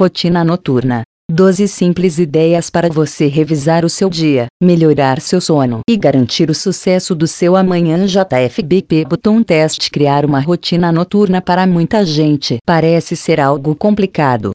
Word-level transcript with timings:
Rotina 0.00 0.42
noturna. 0.42 1.02
12 1.30 1.68
simples 1.68 2.18
ideias 2.18 2.70
para 2.70 2.88
você 2.88 3.26
revisar 3.26 3.84
o 3.84 3.90
seu 3.90 4.08
dia, 4.08 4.46
melhorar 4.58 5.20
seu 5.20 5.42
sono 5.42 5.80
e 5.86 5.94
garantir 5.94 6.48
o 6.48 6.54
sucesso 6.54 7.14
do 7.14 7.26
seu 7.26 7.54
amanhã. 7.54 8.06
JFBP 8.06 9.04
Botão 9.04 9.42
Teste 9.42 9.90
Criar 9.90 10.24
uma 10.24 10.40
rotina 10.40 10.90
noturna 10.90 11.42
para 11.42 11.66
muita 11.66 12.02
gente 12.02 12.56
parece 12.64 13.14
ser 13.14 13.38
algo 13.38 13.76
complicado. 13.76 14.52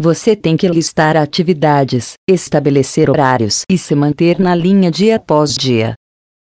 Você 0.00 0.34
tem 0.34 0.56
que 0.56 0.66
listar 0.66 1.14
atividades, 1.14 2.14
estabelecer 2.26 3.10
horários 3.10 3.64
e 3.70 3.76
se 3.76 3.94
manter 3.94 4.40
na 4.40 4.54
linha 4.54 4.90
dia 4.90 5.16
após 5.16 5.54
dia. 5.54 5.92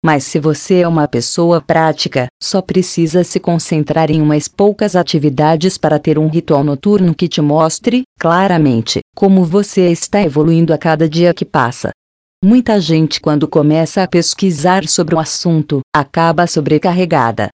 Mas 0.04 0.24
se 0.24 0.38
você 0.38 0.80
é 0.80 0.88
uma 0.88 1.08
pessoa 1.08 1.62
prática, 1.62 2.26
só 2.38 2.60
precisa 2.60 3.24
se 3.24 3.40
concentrar 3.40 4.10
em 4.10 4.20
umas 4.20 4.46
poucas 4.46 4.94
atividades 4.94 5.78
para 5.78 5.98
ter 5.98 6.18
um 6.18 6.28
ritual 6.28 6.62
noturno 6.62 7.14
que 7.14 7.26
te 7.26 7.40
mostre, 7.40 8.02
claramente, 8.20 9.00
como 9.16 9.46
você 9.46 9.90
está 9.90 10.20
evoluindo 10.20 10.74
a 10.74 10.78
cada 10.78 11.08
dia 11.08 11.32
que 11.32 11.46
passa. 11.46 11.90
Muita 12.44 12.78
gente, 12.78 13.18
quando 13.18 13.48
começa 13.48 14.02
a 14.02 14.06
pesquisar 14.06 14.86
sobre 14.86 15.14
o 15.14 15.18
assunto, 15.18 15.80
acaba 15.96 16.46
sobrecarregada. 16.46 17.48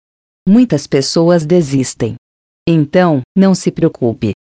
Muitas 0.45 0.89
pessoas 0.89 1.47
desistem. 1.47 2.17
Então, 2.69 3.21
não 3.39 3.55
se 3.55 3.71
preocupe. 3.71 4.33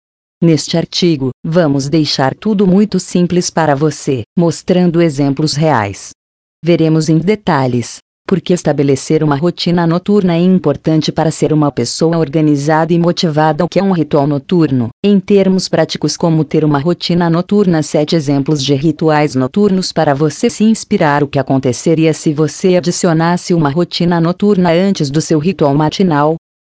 Neste 0.43 0.79
artigo, 0.79 1.29
vamos 1.45 1.91
deixar 1.91 2.35
tudo 2.35 2.67
muito 2.67 2.99
simples 2.99 3.51
para 3.51 3.75
você, 3.75 4.23
mostrando 4.39 5.03
exemplos 5.03 5.53
reais. 5.53 6.13
Veremos 6.65 7.09
em 7.09 7.19
detalhes 7.19 7.99
porque 8.29 8.53
estabelecer 8.53 9.25
uma 9.25 9.37
rotina 9.37 9.87
noturna 9.87 10.35
é 10.35 10.39
importante 10.39 11.11
para 11.11 11.31
ser 11.31 11.51
uma 11.51 11.73
pessoa 11.73 12.19
organizada 12.19 12.93
e 12.93 12.99
motivada. 12.99 13.65
O 13.65 13.69
que 13.69 13.79
é 13.79 13.83
um 13.83 13.91
ritual 13.91 14.27
noturno? 14.27 14.91
Em 15.03 15.19
termos 15.19 15.67
práticos, 15.67 16.15
como 16.15 16.45
ter 16.45 16.63
uma 16.63 16.79
rotina 16.79 17.31
noturna, 17.31 17.83
sete 17.83 18.15
exemplos 18.15 18.63
de 18.63 18.75
rituais 18.75 19.35
noturnos 19.35 19.93
para 19.93 20.15
você 20.15 20.51
se 20.51 20.63
inspirar. 20.63 21.25
O 21.25 21.27
que 21.27 21.39
aconteceria 21.39 22.13
se 22.13 22.35
você 22.35 22.77
adicionasse 22.77 23.55
uma 23.55 23.71
rotina 23.71 24.21
noturna 24.21 24.73
antes 24.73 25.11
do 25.11 25.23
seu 25.23 25.39
ritual 25.39 25.75
matinal? 25.75 26.37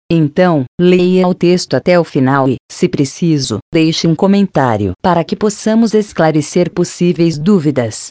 Então, 0.10 0.64
leia 0.80 1.28
o 1.28 1.34
texto 1.34 1.74
até 1.74 2.00
o 2.00 2.06
final 2.06 2.48
e, 2.48 2.56
se 2.72 2.88
preciso, 2.88 3.60
deixe 3.74 4.08
um 4.08 4.16
comentário 4.16 4.94
para 5.02 5.22
que 5.22 5.36
possamos 5.36 5.94
esclarecer 5.94 6.72
possíveis 6.72 7.38
dúvidas 7.38 8.08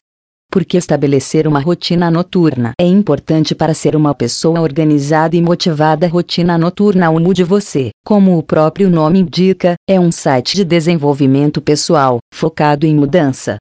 porque 0.50 0.76
estabelecer 0.76 1.46
uma 1.46 1.60
rotina 1.60 2.10
noturna 2.10 2.72
é 2.78 2.84
importante 2.84 3.54
para 3.54 3.72
ser 3.72 3.94
uma 3.94 4.12
pessoa 4.12 4.60
organizada 4.60 5.36
e 5.36 5.40
motivada. 5.40 6.08
Rotina 6.08 6.58
Noturna 6.58 7.08
UNO 7.08 7.32
de 7.32 7.44
você, 7.44 7.90
como 8.04 8.36
o 8.36 8.42
próprio 8.42 8.90
nome 8.90 9.20
indica, 9.20 9.74
é 9.88 10.00
um 10.00 10.10
site 10.10 10.56
de 10.56 10.64
desenvolvimento 10.64 11.60
pessoal, 11.60 12.18
focado 12.34 12.84
em 12.84 12.94
mudança. 12.94 13.58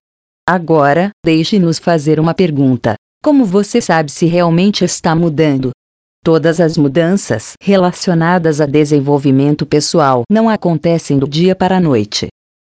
Agora, 0.47 1.11
deixe-nos 1.23 1.77
fazer 1.77 2.19
uma 2.19 2.33
pergunta: 2.33 2.95
como 3.23 3.45
você 3.45 3.79
sabe 3.79 4.11
se 4.11 4.25
realmente 4.25 4.83
está 4.83 5.15
mudando? 5.15 5.69
Todas 6.25 6.59
as 6.59 6.75
mudanças 6.75 7.53
relacionadas 7.61 8.59
a 8.59 8.65
desenvolvimento 8.65 9.65
pessoal 9.65 10.23
não 10.29 10.49
acontecem 10.49 11.19
do 11.19 11.27
dia 11.27 11.55
para 11.55 11.77
a 11.77 11.79
noite. 11.79 12.27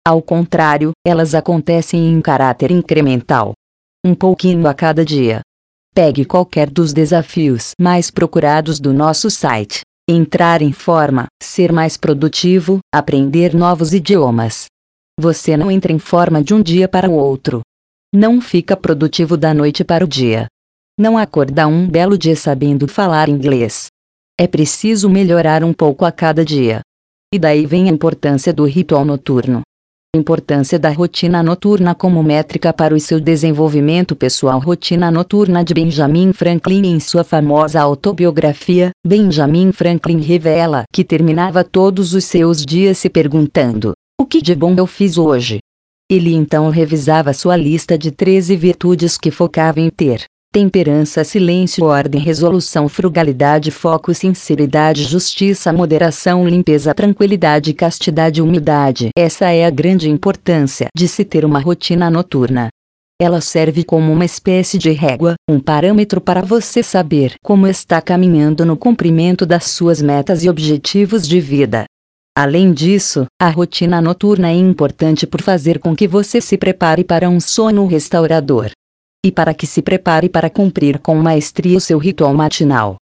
Ao 0.07 0.21
contrário, 0.21 0.91
elas 1.05 1.35
acontecem 1.35 2.07
em 2.07 2.21
caráter 2.21 2.71
incremental 2.71 3.53
um 4.05 4.13
pouquinho 4.13 4.67
a 4.67 4.73
cada 4.75 5.03
dia. 5.03 5.41
Pegue 5.91 6.25
qualquer 6.25 6.69
dos 6.69 6.93
desafios 6.93 7.71
mais 7.81 8.11
procurados 8.11 8.79
do 8.79 8.93
nosso 8.93 9.31
site. 9.31 9.81
Entrar 10.07 10.61
em 10.61 10.71
forma, 10.71 11.25
ser 11.41 11.71
mais 11.71 11.97
produtivo, 11.97 12.77
aprender 12.93 13.55
novos 13.55 13.95
idiomas. 13.95 14.67
Você 15.19 15.57
não 15.57 15.71
entra 15.71 15.91
em 15.91 15.97
forma 15.97 16.43
de 16.43 16.53
um 16.53 16.61
dia 16.61 16.87
para 16.87 17.09
o 17.09 17.13
outro. 17.13 17.61
Não 18.13 18.39
fica 18.39 18.77
produtivo 18.77 19.35
da 19.35 19.55
noite 19.55 19.83
para 19.83 20.05
o 20.05 20.07
dia. 20.07 20.45
Não 20.99 21.17
acorda 21.17 21.67
um 21.67 21.89
belo 21.89 22.15
dia 22.15 22.35
sabendo 22.35 22.87
falar 22.87 23.27
inglês. 23.27 23.87
É 24.39 24.45
preciso 24.45 25.09
melhorar 25.09 25.63
um 25.63 25.73
pouco 25.73 26.05
a 26.05 26.11
cada 26.11 26.45
dia. 26.45 26.81
E 27.33 27.39
daí 27.39 27.65
vem 27.65 27.89
a 27.89 27.91
importância 27.91 28.53
do 28.53 28.65
ritual 28.65 29.03
noturno. 29.03 29.63
Importância 30.15 30.79
da 30.79 30.89
rotina 30.89 31.43
noturna 31.43 31.93
como 31.93 32.23
métrica 32.23 32.71
para 32.71 32.95
o 32.95 32.99
seu 32.99 33.19
desenvolvimento 33.19 34.15
pessoal. 34.15 34.59
Rotina 34.59 35.11
noturna 35.11 35.63
de 35.63 35.73
Benjamin 35.73 36.33
Franklin 36.33 36.87
Em 36.87 36.99
sua 36.99 37.23
famosa 37.23 37.81
autobiografia, 37.81 38.91
Benjamin 39.05 39.71
Franklin 39.71 40.19
revela 40.21 40.83
que 40.93 41.03
terminava 41.03 41.63
todos 41.63 42.13
os 42.13 42.25
seus 42.25 42.65
dias 42.65 42.97
se 42.97 43.09
perguntando: 43.09 43.93
O 44.19 44.25
que 44.25 44.41
de 44.41 44.55
bom 44.55 44.73
eu 44.77 44.87
fiz 44.87 45.17
hoje? 45.17 45.59
Ele 46.09 46.33
então 46.33 46.69
revisava 46.69 47.33
sua 47.33 47.57
lista 47.57 47.97
de 47.97 48.11
13 48.11 48.55
virtudes 48.55 49.17
que 49.17 49.31
focava 49.31 49.79
em 49.79 49.89
ter 49.89 50.25
temperança, 50.55 51.21
silêncio, 51.25 51.83
ordem, 51.83 52.21
resolução, 52.21 52.87
frugalidade, 52.87 53.71
foco, 53.71 54.13
sinceridade, 54.13 55.03
justiça, 55.03 55.73
moderação, 55.73 56.47
limpeza, 56.47 56.93
tranquilidade, 56.93 57.73
castidade, 57.73 58.41
humildade. 58.41 59.09
Essa 59.17 59.51
é 59.51 59.65
a 59.65 59.69
grande 59.69 60.09
importância 60.09 60.87
de 60.95 61.09
se 61.09 61.25
ter 61.25 61.43
uma 61.43 61.59
rotina 61.59 62.09
noturna. 62.09 62.69
Ela 63.21 63.41
serve 63.41 63.83
como 63.83 64.13
uma 64.13 64.23
espécie 64.23 64.77
de 64.77 64.91
régua, 64.91 65.35
um 65.49 65.59
parâmetro 65.59 66.21
para 66.21 66.41
você 66.41 66.81
saber 66.81 67.33
como 67.43 67.67
está 67.67 68.01
caminhando 68.01 68.65
no 68.65 68.77
cumprimento 68.77 69.45
das 69.45 69.65
suas 69.65 70.01
metas 70.01 70.41
e 70.45 70.49
objetivos 70.49 71.27
de 71.27 71.41
vida. 71.41 71.83
Além 72.33 72.71
disso, 72.71 73.25
a 73.41 73.49
rotina 73.49 74.01
noturna 74.01 74.47
é 74.51 74.55
importante 74.55 75.27
por 75.27 75.41
fazer 75.41 75.79
com 75.79 75.93
que 75.93 76.07
você 76.07 76.39
se 76.39 76.57
prepare 76.57 77.03
para 77.03 77.29
um 77.29 77.41
sono 77.41 77.85
restaurador 77.85 78.71
e 79.25 79.31
para 79.31 79.55
que 79.55 79.65
se 79.65 79.81
prepare 79.81 80.29
para 80.29 80.51
cumprir 80.51 80.99
com 80.99 81.15
maestria 81.15 81.75
o 81.75 81.81
seu 81.81 81.97
ritual 81.97 82.31
matinal. 82.31 82.97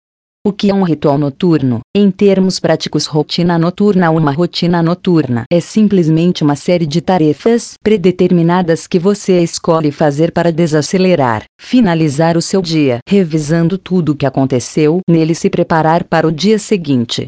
O 0.46 0.52
que 0.52 0.70
é 0.70 0.74
um 0.74 0.84
ritual 0.84 1.18
noturno? 1.18 1.80
Em 1.96 2.10
termos 2.12 2.60
práticos, 2.60 3.06
rotina 3.06 3.58
noturna 3.58 4.10
Uma 4.10 4.32
rotina 4.32 4.82
noturna 4.82 5.44
é 5.52 5.60
simplesmente 5.60 6.44
uma 6.44 6.54
série 6.54 6.86
de 6.86 7.00
tarefas 7.00 7.74
predeterminadas 7.82 8.86
que 8.86 9.00
você 9.00 9.40
escolhe 9.40 9.90
fazer 9.90 10.30
para 10.30 10.52
desacelerar, 10.52 11.44
finalizar 11.60 12.36
o 12.36 12.42
seu 12.42 12.62
dia, 12.62 12.98
revisando 13.08 13.76
tudo 13.76 14.12
o 14.12 14.16
que 14.16 14.26
aconteceu 14.26 15.00
nele 15.08 15.32
e 15.32 15.36
se 15.36 15.50
preparar 15.50 16.04
para 16.04 16.26
o 16.26 16.32
dia 16.32 16.58
seguinte. 16.58 17.26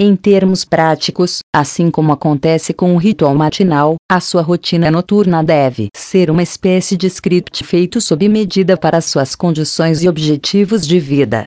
Em 0.00 0.16
termos 0.16 0.64
práticos, 0.64 1.38
assim 1.54 1.88
como 1.88 2.10
acontece 2.10 2.74
com 2.74 2.96
o 2.96 2.98
ritual 2.98 3.32
matinal, 3.32 3.94
a 4.10 4.18
sua 4.18 4.42
rotina 4.42 4.90
noturna 4.90 5.40
deve 5.40 5.86
ser 5.94 6.32
uma 6.32 6.42
espécie 6.42 6.96
de 6.96 7.06
script 7.06 7.62
feito 7.62 8.00
sob 8.00 8.28
medida 8.28 8.76
para 8.76 9.00
suas 9.00 9.36
condições 9.36 10.02
e 10.02 10.08
objetivos 10.08 10.84
de 10.84 10.98
vida. 10.98 11.44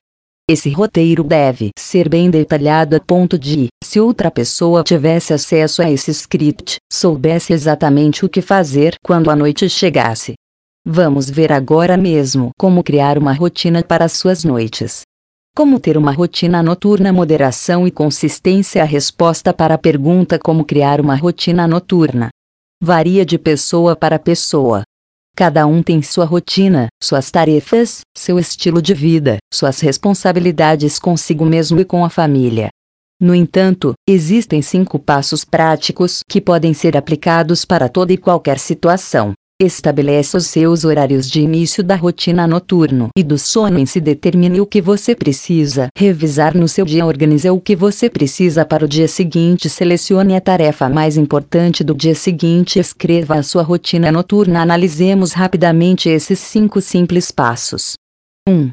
Esse 0.50 0.70
roteiro 0.70 1.26
deve 1.26 1.72
ser 1.78 2.08
bem 2.08 2.30
detalhado 2.30 2.96
a 2.96 3.02
ponto 3.02 3.38
de, 3.38 3.68
se 3.84 4.00
outra 4.00 4.32
pessoa 4.32 4.82
tivesse 4.82 5.34
acesso 5.34 5.82
a 5.82 5.92
esse 5.92 6.12
script, 6.12 6.78
soubesse 6.90 7.52
exatamente 7.52 8.24
o 8.24 8.30
que 8.30 8.42
fazer 8.42 8.96
quando 9.04 9.30
a 9.30 9.36
noite 9.36 9.70
chegasse. 9.70 10.36
Vamos 10.86 11.30
ver 11.30 11.52
agora 11.52 11.98
mesmo 11.98 12.52
como 12.58 12.82
criar 12.82 13.18
uma 13.18 13.34
rotina 13.34 13.84
para 13.84 14.08
suas 14.08 14.46
noites. 14.46 15.02
Como 15.58 15.80
ter 15.80 15.98
uma 15.98 16.12
rotina 16.12 16.62
noturna? 16.62 17.12
Moderação 17.12 17.88
e 17.88 17.90
consistência. 17.90 18.84
A 18.84 18.86
resposta 18.86 19.52
para 19.52 19.74
a 19.74 19.78
pergunta 19.80 20.38
como 20.38 20.64
criar 20.64 21.02
uma 21.02 21.16
rotina 21.16 21.68
noturna 21.68 22.30
varia 22.80 23.26
de 23.26 23.40
pessoa 23.40 23.96
para 23.96 24.20
pessoa. 24.20 24.84
Cada 25.36 25.66
um 25.66 25.82
tem 25.82 26.00
sua 26.04 26.26
rotina, 26.26 26.90
suas 27.02 27.32
tarefas, 27.32 28.02
seu 28.16 28.38
estilo 28.38 28.80
de 28.80 28.94
vida, 28.94 29.38
suas 29.52 29.80
responsabilidades 29.80 31.00
consigo 31.00 31.44
mesmo 31.44 31.80
e 31.80 31.86
com 31.86 32.06
a 32.06 32.10
família. 32.12 32.70
No 33.20 33.34
entanto, 33.34 33.96
existem 34.08 34.62
cinco 34.62 35.00
passos 35.00 35.44
práticos 35.44 36.20
que 36.30 36.40
podem 36.40 36.72
ser 36.72 36.96
aplicados 36.96 37.66
para 37.66 37.90
toda 37.90 38.14
e 38.14 38.18
qualquer 38.18 38.60
situação. 38.60 39.34
Estabeleça 39.60 40.38
os 40.38 40.46
seus 40.46 40.86
horários 40.86 41.28
de 41.28 41.42
início 41.42 41.84
da 41.84 41.96
rotina 41.96 42.46
noturno 42.46 43.10
e 43.18 43.24
do 43.24 43.40
sono 43.40 43.80
em 43.80 43.88
si 43.88 44.00
determine 44.00 44.62
o 44.62 44.68
que 44.68 44.80
você 44.80 45.16
precisa 45.16 45.88
revisar 45.98 46.56
no 46.56 46.68
seu 46.68 46.86
dia 46.86 47.04
organize 47.04 47.50
o 47.50 47.60
que 47.60 47.76
você 47.76 48.08
precisa 48.08 48.64
para 48.64 48.86
o 48.86 48.88
dia 48.88 49.08
seguinte 49.08 49.68
selecione 49.68 50.36
a 50.36 50.42
tarefa 50.42 50.88
mais 50.88 51.18
importante 51.18 51.84
do 51.84 51.96
dia 51.96 52.14
seguinte 52.14 52.78
escreva 52.78 53.34
a 53.34 53.42
sua 53.42 53.64
rotina 53.64 54.12
noturna 54.12 54.62
analisemos 54.62 55.32
rapidamente 55.32 56.08
esses 56.08 56.38
cinco 56.38 56.80
simples 56.80 57.32
passos 57.32 57.96
1. 58.48 58.70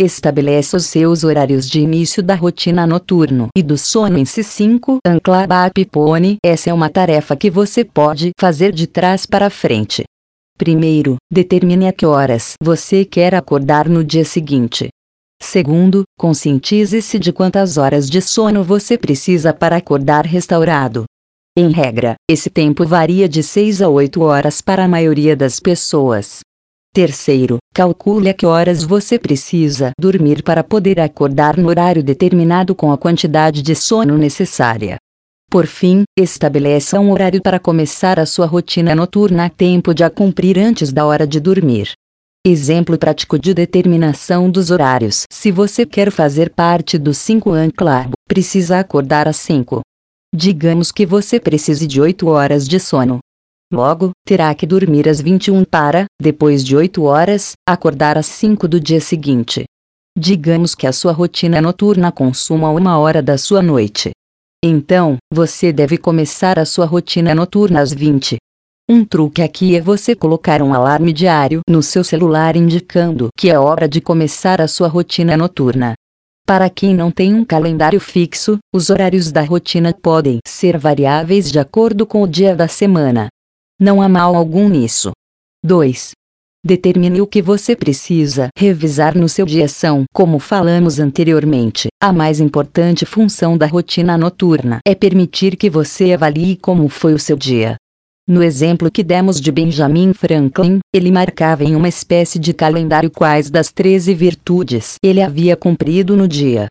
Estabeleça 0.00 0.76
os 0.76 0.86
seus 0.86 1.22
horários 1.22 1.70
de 1.70 1.78
início 1.78 2.20
da 2.20 2.34
rotina 2.34 2.84
noturno 2.84 3.46
e 3.56 3.62
do 3.62 3.78
sono 3.78 4.18
em 4.18 4.24
si 4.24 4.42
5. 4.42 4.98
Ancla 5.06 5.46
Pipone. 5.72 6.38
Essa 6.44 6.70
é 6.70 6.74
uma 6.74 6.90
tarefa 6.90 7.36
que 7.36 7.48
você 7.48 7.84
pode 7.84 8.32
fazer 8.36 8.72
de 8.72 8.88
trás 8.88 9.24
para 9.24 9.48
frente. 9.48 10.02
Primeiro, 10.56 11.16
determine 11.32 11.88
a 11.88 11.92
que 11.92 12.06
horas 12.06 12.54
você 12.62 13.04
quer 13.04 13.34
acordar 13.34 13.88
no 13.88 14.04
dia 14.04 14.24
seguinte. 14.24 14.88
Segundo, 15.42 16.04
conscientize-se 16.16 17.18
de 17.18 17.32
quantas 17.32 17.76
horas 17.76 18.08
de 18.08 18.22
sono 18.22 18.62
você 18.62 18.96
precisa 18.96 19.52
para 19.52 19.76
acordar 19.76 20.24
restaurado. 20.24 21.04
Em 21.56 21.70
regra, 21.70 22.14
esse 22.30 22.48
tempo 22.48 22.86
varia 22.86 23.28
de 23.28 23.42
6 23.42 23.82
a 23.82 23.88
8 23.88 24.22
horas 24.22 24.60
para 24.60 24.84
a 24.84 24.88
maioria 24.88 25.36
das 25.36 25.60
pessoas. 25.60 26.40
Terceiro, 26.92 27.58
calcule 27.74 28.28
a 28.28 28.34
que 28.34 28.46
horas 28.46 28.84
você 28.84 29.18
precisa 29.18 29.90
dormir 29.98 30.44
para 30.44 30.62
poder 30.62 31.00
acordar 31.00 31.56
no 31.56 31.68
horário 31.68 32.04
determinado 32.04 32.74
com 32.74 32.92
a 32.92 32.98
quantidade 32.98 33.62
de 33.62 33.74
sono 33.74 34.16
necessária. 34.16 34.98
Por 35.54 35.68
fim, 35.68 36.02
estabeleça 36.18 36.98
um 36.98 37.12
horário 37.12 37.40
para 37.40 37.60
começar 37.60 38.18
a 38.18 38.26
sua 38.26 38.44
rotina 38.44 38.92
noturna 38.92 39.44
a 39.44 39.48
tempo 39.48 39.94
de 39.94 40.02
a 40.02 40.10
cumprir 40.10 40.58
antes 40.58 40.92
da 40.92 41.06
hora 41.06 41.28
de 41.28 41.38
dormir. 41.38 41.92
Exemplo 42.44 42.98
prático 42.98 43.38
de 43.38 43.54
determinação 43.54 44.50
dos 44.50 44.72
horários. 44.72 45.22
Se 45.30 45.52
você 45.52 45.86
quer 45.86 46.10
fazer 46.10 46.50
parte 46.50 46.98
do 46.98 47.14
5 47.14 47.52
An 47.52 47.70
Club, 47.70 48.14
precisa 48.26 48.80
acordar 48.80 49.28
às 49.28 49.36
5. 49.36 49.80
Digamos 50.34 50.90
que 50.90 51.06
você 51.06 51.38
precise 51.38 51.86
de 51.86 52.00
8 52.00 52.26
horas 52.26 52.66
de 52.66 52.80
sono. 52.80 53.20
Logo, 53.72 54.10
terá 54.26 54.52
que 54.56 54.66
dormir 54.66 55.08
às 55.08 55.20
21 55.20 55.64
para, 55.64 56.06
depois 56.20 56.64
de 56.64 56.74
8 56.74 57.00
horas, 57.04 57.52
acordar 57.64 58.18
às 58.18 58.26
5 58.26 58.66
do 58.66 58.80
dia 58.80 59.00
seguinte. 59.00 59.62
Digamos 60.18 60.74
que 60.74 60.88
a 60.88 60.92
sua 60.92 61.12
rotina 61.12 61.60
noturna 61.60 62.10
consuma 62.10 62.70
uma 62.70 62.98
hora 62.98 63.22
da 63.22 63.38
sua 63.38 63.62
noite. 63.62 64.10
Então, 64.66 65.18
você 65.30 65.70
deve 65.70 65.98
começar 65.98 66.58
a 66.58 66.64
sua 66.64 66.86
rotina 66.86 67.34
noturna 67.34 67.82
às 67.82 67.92
20. 67.92 68.38
Um 68.88 69.04
truque 69.04 69.42
aqui 69.42 69.76
é 69.76 69.80
você 69.80 70.14
colocar 70.16 70.62
um 70.62 70.72
alarme 70.72 71.12
diário 71.12 71.60
no 71.68 71.82
seu 71.82 72.02
celular 72.02 72.56
indicando 72.56 73.28
que 73.36 73.50
é 73.50 73.58
hora 73.58 73.86
de 73.86 74.00
começar 74.00 74.62
a 74.62 74.66
sua 74.66 74.88
rotina 74.88 75.36
noturna. 75.36 75.92
Para 76.46 76.70
quem 76.70 76.94
não 76.94 77.10
tem 77.10 77.34
um 77.34 77.44
calendário 77.44 78.00
fixo, 78.00 78.56
os 78.74 78.88
horários 78.88 79.30
da 79.30 79.42
rotina 79.42 79.92
podem 79.92 80.38
ser 80.46 80.78
variáveis 80.78 81.52
de 81.52 81.58
acordo 81.58 82.06
com 82.06 82.22
o 82.22 82.26
dia 82.26 82.56
da 82.56 82.66
semana. 82.66 83.28
Não 83.78 84.00
há 84.00 84.08
mal 84.08 84.34
algum 84.34 84.66
nisso. 84.70 85.12
2. 85.62 86.12
Determine 86.66 87.20
o 87.20 87.26
que 87.26 87.42
você 87.42 87.76
precisa 87.76 88.48
revisar 88.56 89.14
no 89.18 89.28
seu 89.28 89.44
dia 89.44 89.68
são, 89.68 90.04
como 90.14 90.38
falamos 90.38 90.98
anteriormente, 90.98 91.88
a 92.02 92.10
mais 92.10 92.40
importante 92.40 93.04
função 93.04 93.58
da 93.58 93.66
rotina 93.66 94.16
noturna 94.16 94.78
é 94.82 94.94
permitir 94.94 95.56
que 95.56 95.68
você 95.68 96.14
avalie 96.14 96.56
como 96.56 96.88
foi 96.88 97.12
o 97.12 97.18
seu 97.18 97.36
dia. 97.36 97.76
No 98.26 98.42
exemplo 98.42 98.90
que 98.90 99.04
demos 99.04 99.38
de 99.38 99.52
Benjamin 99.52 100.14
Franklin, 100.14 100.78
ele 100.90 101.12
marcava 101.12 101.64
em 101.64 101.76
uma 101.76 101.86
espécie 101.86 102.38
de 102.38 102.54
calendário 102.54 103.10
quais 103.10 103.50
das 103.50 103.70
13 103.70 104.14
virtudes 104.14 104.94
ele 105.04 105.20
havia 105.20 105.58
cumprido 105.58 106.16
no 106.16 106.26
dia. 106.26 106.68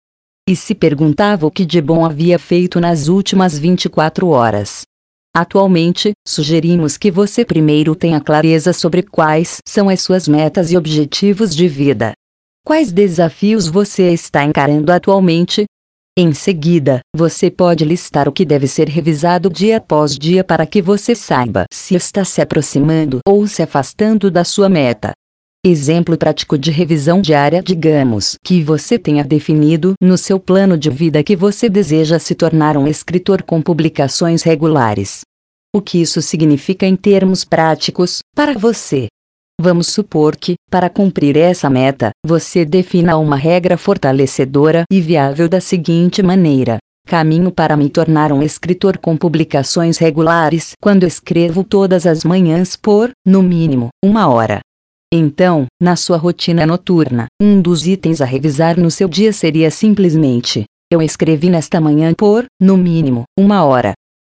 E 0.49 0.55
se 0.55 0.73
perguntava 0.73 1.45
o 1.45 1.51
que 1.51 1.63
de 1.63 1.79
bom 1.79 2.03
havia 2.03 2.39
feito 2.39 2.79
nas 2.79 3.07
últimas 3.09 3.59
24 3.59 4.27
horas. 4.29 4.81
Atualmente, 5.35 6.12
sugerimos 6.27 6.95
que 6.97 7.09
você 7.09 7.44
primeiro 7.44 7.95
tenha 7.95 8.21
clareza 8.21 8.71
sobre 8.71 9.01
quais 9.01 9.57
são 9.68 9.89
as 9.89 10.01
suas 10.01 10.27
metas 10.27 10.71
e 10.71 10.77
objetivos 10.77 11.56
de 11.56 11.68
vida. 11.68 12.13
Quais 12.63 12.91
desafios 12.91 13.68
você 13.68 14.13
está 14.13 14.44
encarando 14.44 14.91
atualmente, 14.91 15.65
em 16.15 16.31
seguida, 16.31 17.00
você 17.15 17.50
pode 17.50 17.83
listar 17.83 18.30
o 18.30 18.31
que 18.31 18.45
deve 18.45 18.68
ser 18.68 18.88
revisado 18.88 19.50
dia 19.50 19.77
após 19.77 20.15
dia 20.15 20.44
para 20.44 20.63
que 20.63 20.80
você 20.80 21.15
saiba 21.15 21.65
se 21.74 21.95
está 21.95 22.24
se 22.24 22.39
aproximando 22.39 23.18
ou 23.27 23.47
se 23.47 23.63
afastando 23.63 24.29
da 24.29 24.44
sua 24.44 24.69
meta. 24.69 25.13
Exemplo 25.65 26.18
prático 26.18 26.57
de 26.57 26.71
revisão 26.71 27.21
diária: 27.21 27.63
digamos 27.63 28.36
que 28.44 28.62
você 28.62 29.00
tenha 29.00 29.24
definido 29.24 29.94
no 30.01 30.18
seu 30.18 30.38
plano 30.38 30.77
de 30.77 30.89
vida 30.89 31.24
que 31.24 31.38
você 31.38 31.69
deseja 31.69 32.19
se 32.19 32.36
tornar 32.36 32.75
um 32.75 32.86
escritor 32.86 33.42
com 33.44 33.62
publicações 33.62 34.44
regulares. 34.44 35.21
O 35.74 35.81
que 35.81 36.01
isso 36.01 36.21
significa 36.21 36.86
em 36.86 36.98
termos 36.98 37.45
práticos, 37.45 38.19
para 38.36 38.57
você? 38.57 39.07
Vamos 39.60 39.88
supor 39.88 40.36
que, 40.36 40.56
para 40.69 40.89
cumprir 40.89 41.38
essa 41.38 41.69
meta, 41.69 42.12
você 42.25 42.65
defina 42.65 43.15
uma 43.15 43.38
regra 43.38 43.77
fortalecedora 43.77 44.83
e 44.92 45.00
viável 45.00 45.48
da 45.48 45.62
seguinte 45.62 46.21
maneira: 46.21 46.77
Caminho 47.07 47.50
para 47.50 47.77
me 47.77 47.89
tornar 47.89 48.33
um 48.33 48.44
escritor 48.44 48.98
com 48.98 49.15
publicações 49.15 49.98
regulares 49.98 50.74
quando 50.81 51.06
escrevo 51.06 51.63
todas 51.63 52.06
as 52.06 52.25
manhãs 52.25 52.75
por, 52.75 53.12
no 53.25 53.42
mínimo, 53.42 53.88
uma 54.04 54.27
hora. 54.27 54.60
Então, 55.15 55.68
na 55.80 55.95
sua 55.95 56.18
rotina 56.18 56.65
noturna, 56.65 57.27
um 57.39 57.62
dos 57.62 57.86
itens 57.86 58.19
a 58.19 58.25
revisar 58.25 58.80
no 58.80 58.89
seu 58.89 59.07
dia 59.07 59.31
seria 59.31 59.69
simplesmente: 59.69 60.63
Eu 60.92 61.04
escrevi 61.04 61.51
nesta 61.51 61.80
manhã 61.80 62.15
por, 62.18 62.45
no 62.60 62.75
mínimo, 62.75 63.25
uma 63.38 63.63
hora. 63.63 63.94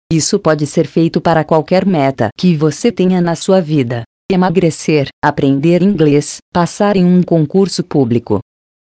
Isso 0.10 0.40
pode 0.40 0.66
ser 0.66 0.88
feito 0.88 1.20
para 1.20 1.44
qualquer 1.44 1.86
meta 1.86 2.30
que 2.40 2.56
você 2.56 2.94
tenha 2.94 3.20
na 3.20 3.36
sua 3.36 3.60
vida 3.60 4.04
emagrecer, 4.32 5.10
aprender 5.22 5.82
inglês, 5.82 6.38
passar 6.54 6.96
em 6.96 7.04
um 7.04 7.22
concurso 7.24 7.84
público. 7.84 8.40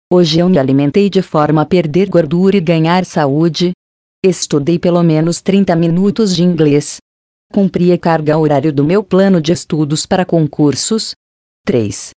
Hoje 0.09 0.39
eu 0.39 0.47
me 0.47 0.57
alimentei 0.57 1.09
de 1.09 1.21
forma 1.21 1.63
a 1.63 1.65
perder 1.65 2.07
gordura 2.07 2.55
e 2.55 2.61
ganhar 2.61 3.03
saúde. 3.03 3.71
Estudei 4.23 4.79
pelo 4.79 5.03
menos 5.03 5.41
30 5.41 5.75
minutos 5.75 6.33
de 6.33 6.43
inglês. 6.43 6.97
Cumpri 7.51 7.91
a 7.91 7.97
carga 7.97 8.37
horário 8.37 8.71
do 8.71 8.85
meu 8.85 9.03
plano 9.03 9.41
de 9.41 9.51
estudos 9.51 10.05
para 10.05 10.23
concursos. 10.23 11.13
3. 11.65 12.09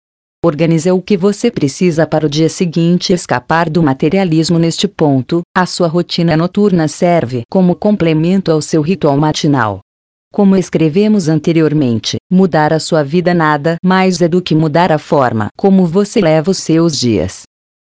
Organize 0.43 0.91
o 0.91 1.03
que 1.03 1.19
você 1.19 1.51
precisa 1.51 2.07
para 2.07 2.25
o 2.27 2.29
dia 2.29 2.49
seguinte 2.49 3.13
escapar 3.13 3.69
do 3.69 3.83
materialismo 3.83 4.59
neste 4.59 4.89
ponto. 4.89 5.43
A 5.55 5.67
sua 5.67 5.87
rotina 5.87 6.35
noturna 6.35 6.89
serve 6.89 7.43
como 7.51 7.75
complemento 7.75 8.51
ao 8.51 8.63
seu 8.63 8.81
ritual 8.81 9.19
matinal. 9.19 9.81
Como 10.33 10.57
escrevemos 10.57 11.29
anteriormente, 11.29 12.17
mudar 12.33 12.73
a 12.73 12.79
sua 12.79 13.03
vida 13.03 13.35
nada 13.35 13.77
mais 13.85 14.23
é 14.23 14.29
do 14.29 14.41
que 14.41 14.55
mudar 14.55 14.91
a 14.93 14.99
forma 14.99 15.49
como 15.59 15.85
você 15.85 16.21
leva 16.21 16.53
os 16.53 16.59
seus 16.59 16.99
dias. 16.99 17.43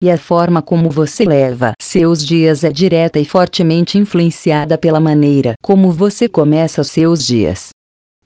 E 0.02 0.10
a 0.10 0.18
forma 0.18 0.60
como 0.60 0.90
você 0.90 1.24
leva 1.24 1.72
seus 1.80 2.24
dias 2.24 2.62
é 2.62 2.70
direta 2.70 3.18
e 3.18 3.24
fortemente 3.24 3.96
influenciada 3.96 4.76
pela 4.76 5.00
maneira 5.00 5.54
como 5.62 5.90
você 5.90 6.28
começa 6.28 6.82
os 6.82 6.88
seus 6.88 7.26
dias. 7.26 7.70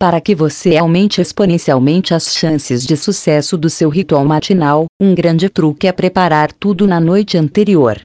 Para 0.01 0.19
que 0.19 0.35
você 0.35 0.79
aumente 0.79 1.21
exponencialmente 1.21 2.15
as 2.15 2.35
chances 2.35 2.87
de 2.87 2.97
sucesso 2.97 3.59
do 3.59 3.69
seu 3.69 3.91
ritual 3.91 4.25
matinal, 4.25 4.87
um 4.99 5.15
grande 5.15 5.51
truque 5.51 5.87
é 5.87 5.93
preparar 5.93 6.55
tudo 6.55 6.87
na 6.87 6.99
noite 6.99 7.37
anterior. 7.37 8.01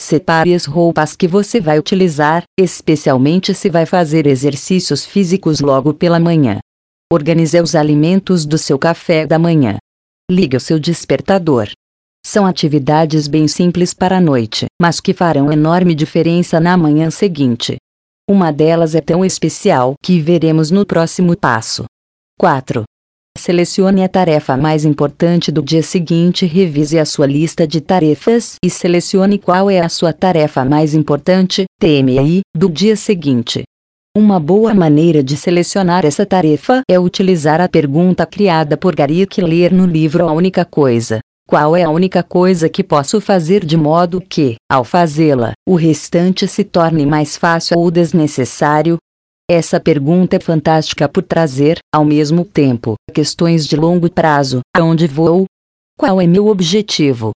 Separe 0.00 0.54
as 0.54 0.64
roupas 0.64 1.14
que 1.14 1.28
você 1.28 1.60
vai 1.60 1.78
utilizar, 1.78 2.44
especialmente 2.58 3.52
se 3.52 3.68
vai 3.68 3.84
fazer 3.84 4.26
exercícios 4.26 5.04
físicos 5.04 5.60
logo 5.60 5.92
pela 5.92 6.18
manhã. 6.18 6.60
Organize 7.12 7.60
os 7.60 7.74
alimentos 7.74 8.46
do 8.46 8.56
seu 8.56 8.78
café 8.78 9.26
da 9.26 9.38
manhã. 9.38 9.76
Ligue 10.30 10.56
o 10.56 10.60
seu 10.60 10.78
despertador. 10.78 11.68
São 12.24 12.46
atividades 12.46 13.28
bem 13.28 13.46
simples 13.48 13.92
para 13.92 14.16
a 14.16 14.20
noite, 14.20 14.64
mas 14.80 14.98
que 14.98 15.12
farão 15.12 15.52
enorme 15.52 15.94
diferença 15.94 16.58
na 16.58 16.74
manhã 16.74 17.10
seguinte. 17.10 17.76
Uma 18.28 18.50
delas 18.50 18.94
é 18.94 19.02
tão 19.02 19.22
especial 19.22 19.94
que 20.02 20.18
veremos 20.18 20.70
no 20.70 20.86
próximo 20.86 21.36
passo. 21.36 21.84
4. 22.40 22.82
Selecione 23.36 24.02
a 24.02 24.08
tarefa 24.08 24.56
mais 24.56 24.86
importante 24.86 25.52
do 25.52 25.62
dia 25.62 25.82
seguinte. 25.82 26.46
Revise 26.46 26.98
a 26.98 27.04
sua 27.04 27.26
lista 27.26 27.66
de 27.66 27.82
tarefas 27.82 28.54
e 28.64 28.70
selecione 28.70 29.38
qual 29.38 29.70
é 29.70 29.80
a 29.80 29.90
sua 29.90 30.10
tarefa 30.10 30.64
mais 30.64 30.94
importante, 30.94 31.64
TMI, 31.78 32.40
do 32.56 32.70
dia 32.70 32.96
seguinte. 32.96 33.62
Uma 34.16 34.40
boa 34.40 34.72
maneira 34.72 35.22
de 35.22 35.36
selecionar 35.36 36.06
essa 36.06 36.24
tarefa 36.24 36.80
é 36.88 36.98
utilizar 36.98 37.60
a 37.60 37.68
pergunta 37.68 38.24
criada 38.24 38.74
por 38.74 38.96
Gary 38.96 39.26
Keller 39.26 39.74
no 39.74 39.84
livro 39.84 40.26
A 40.26 40.32
Única 40.32 40.64
Coisa. 40.64 41.18
Qual 41.46 41.76
é 41.76 41.82
a 41.82 41.90
única 41.90 42.22
coisa 42.22 42.70
que 42.70 42.82
posso 42.82 43.20
fazer 43.20 43.64
de 43.64 43.76
modo 43.76 44.20
que, 44.20 44.56
ao 44.70 44.82
fazê-la, 44.82 45.52
o 45.68 45.74
restante 45.74 46.48
se 46.48 46.64
torne 46.64 47.04
mais 47.04 47.36
fácil 47.36 47.78
ou 47.78 47.90
desnecessário? 47.90 48.96
Essa 49.48 49.78
pergunta 49.78 50.36
é 50.36 50.40
fantástica 50.40 51.06
por 51.06 51.22
trazer, 51.22 51.78
ao 51.94 52.02
mesmo 52.02 52.46
tempo, 52.46 52.94
questões 53.12 53.66
de 53.66 53.76
longo 53.76 54.10
prazo: 54.10 54.60
aonde 54.74 55.06
vou? 55.06 55.44
Qual 55.98 56.18
é 56.18 56.26
meu 56.26 56.46
objetivo? 56.46 57.32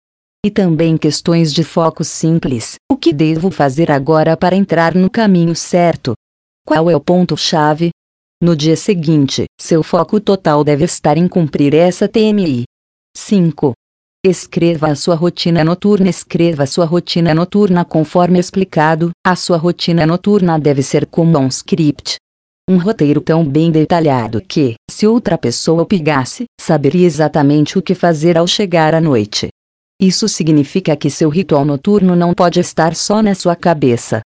E 0.45 0.51
também 0.51 0.97
questões 0.97 1.51
de 1.51 1.63
foco 1.63 2.03
simples: 2.03 2.75
o 2.91 2.95
que 2.95 3.11
devo 3.11 3.49
fazer 3.49 3.91
agora 3.91 4.37
para 4.37 4.55
entrar 4.55 4.93
no 4.93 5.09
caminho 5.09 5.55
certo? 5.55 6.13
Qual 6.63 6.91
é 6.91 6.95
o 6.95 7.01
ponto-chave? 7.01 7.89
No 8.39 8.55
dia 8.55 8.75
seguinte, 8.75 9.45
seu 9.59 9.81
foco 9.81 10.19
total 10.19 10.63
deve 10.63 10.85
estar 10.85 11.17
em 11.17 11.27
cumprir 11.27 11.73
essa 11.73 12.07
TMI. 12.07 12.65
5. 13.17 13.73
Escreva 14.27 14.87
a 14.87 14.95
sua 14.95 15.13
rotina 15.13 15.63
noturna. 15.63 16.09
Escreva 16.09 16.63
a 16.63 16.65
sua 16.65 16.83
rotina 16.83 17.31
noturna 17.31 17.85
conforme 17.85 18.39
explicado. 18.39 19.11
A 19.23 19.35
sua 19.35 19.55
rotina 19.55 20.03
noturna 20.03 20.57
deve 20.57 20.81
ser 20.81 21.05
como 21.05 21.37
um 21.37 21.47
script. 21.47 22.15
Um 22.67 22.79
roteiro 22.79 23.21
tão 23.21 23.47
bem 23.47 23.69
detalhado 23.69 24.41
que, 24.41 24.73
se 24.89 25.05
outra 25.05 25.37
pessoa 25.37 25.83
o 25.83 25.85
pegasse, 25.85 26.45
saberia 26.59 27.05
exatamente 27.05 27.77
o 27.77 27.83
que 27.83 27.93
fazer 27.93 28.35
ao 28.35 28.47
chegar 28.47 28.95
à 28.95 28.99
noite. 28.99 29.49
Isso 30.01 30.27
significa 30.27 30.95
que 30.95 31.11
seu 31.11 31.29
ritual 31.29 31.63
noturno 31.63 32.15
não 32.15 32.33
pode 32.33 32.59
estar 32.59 32.95
só 32.95 33.21
na 33.21 33.35
sua 33.35 33.55
cabeça. 33.55 34.21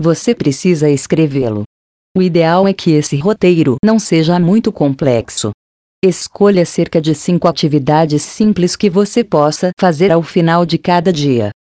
Você 0.00 0.34
precisa 0.34 0.88
escrevê-lo. 0.88 1.64
O 2.16 2.22
ideal 2.22 2.66
é 2.66 2.72
que 2.72 2.92
esse 2.92 3.18
roteiro 3.18 3.76
não 3.84 3.98
seja 3.98 4.40
muito 4.40 4.72
complexo. 4.72 5.50
Escolha 6.04 6.66
cerca 6.66 7.00
de 7.00 7.14
5 7.14 7.46
atividades 7.46 8.22
simples 8.22 8.74
que 8.74 8.90
você 8.90 9.22
possa 9.22 9.70
fazer 9.78 10.10
ao 10.10 10.20
final 10.20 10.66
de 10.66 10.76
cada 10.76 11.12
dia. 11.12 11.52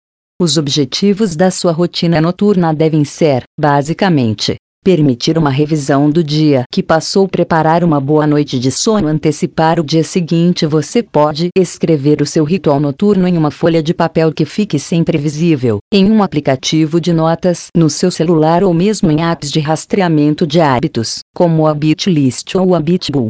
Os 0.41 0.57
objetivos 0.57 1.37
da 1.37 1.51
sua 1.51 1.73
rotina 1.73 2.23
noturna 2.23 2.73
devem 2.73 3.05
ser, 3.05 3.43
basicamente, 3.61 4.57
permitir 4.83 5.37
uma 5.37 5.51
revisão 5.51 6.09
do 6.09 6.25
dia 6.25 6.63
que 6.73 6.83
passou, 6.83 7.29
preparar 7.29 7.85
uma 7.85 8.01
boa 8.01 8.27
noite 8.27 8.59
de 8.59 8.71
sono, 8.71 9.09
antecipar 9.09 9.79
o 9.79 9.85
dia 9.85 10.03
seguinte. 10.03 10.65
Você 10.65 11.03
pode 11.03 11.51
escrever 11.55 12.23
o 12.23 12.27
seu 12.27 12.43
ritual 12.43 12.81
noturno 12.81 13.29
em 13.29 13.37
uma 13.37 13.51
folha 13.51 13.83
de 13.83 13.93
papel 13.93 14.33
que 14.33 14.47
fique 14.47 14.79
sempre 14.79 15.19
visível, 15.19 15.81
em 15.93 16.11
um 16.11 16.23
aplicativo 16.23 16.99
de 16.99 17.13
notas, 17.13 17.67
no 17.77 17.91
seu 17.91 18.11
celular 18.11 18.65
ou 18.65 18.73
mesmo 18.73 19.11
em 19.11 19.23
apps 19.23 19.51
de 19.51 19.61
rastreamento 19.61 20.47
de 20.47 20.63
hábitos, 20.63 21.19
como 21.37 21.65
o 21.65 21.67
Habitlist 21.67 22.55
ou 22.55 22.69
o 22.69 22.75
Habitbull. 22.75 23.29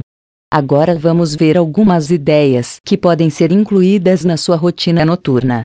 Agora 0.52 0.98
vamos 0.98 1.36
ver 1.36 1.56
algumas 1.56 2.10
ideias 2.10 2.78
que 2.84 2.98
podem 2.98 3.30
ser 3.30 3.52
incluídas 3.52 4.24
na 4.24 4.36
sua 4.36 4.56
rotina 4.56 5.04
noturna. 5.04 5.62